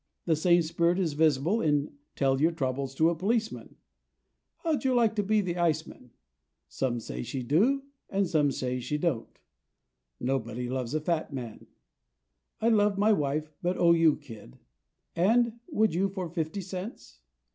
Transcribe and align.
The 0.25 0.35
same 0.35 0.63
spirit 0.63 0.97
is 0.97 1.13
visible 1.13 1.61
in 1.61 1.93
"Tell 2.15 2.41
your 2.41 2.53
troubles 2.53 2.95
to 2.95 3.11
a 3.11 3.15
policeman," 3.15 3.75
"How'd 4.63 4.83
you 4.83 4.95
like 4.95 5.15
to 5.17 5.21
be 5.21 5.41
the 5.41 5.57
ice 5.57 5.85
man?" 5.85 6.09
"Some 6.67 6.99
say 6.99 7.21
she 7.21 7.43
do 7.43 7.83
and 8.09 8.27
some 8.27 8.49
say 8.51 8.79
she 8.79 8.97
don't," 8.97 9.37
"Nobody 10.19 10.67
loves 10.67 10.95
a 10.95 11.01
fat 11.01 11.31
man," 11.31 11.67
"I 12.59 12.69
love 12.69 12.97
my 12.97 13.13
wife, 13.13 13.51
but 13.61 13.77
O 13.77 13.91
you 13.91 14.15
kid," 14.15 14.57
and 15.15 15.59
"Would 15.69 15.93
you 15.93 16.09
for 16.09 16.27
fifty 16.29 16.61
cents?" 16.61 17.19